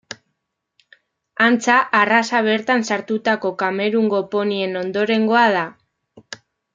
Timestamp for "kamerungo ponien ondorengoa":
3.61-5.45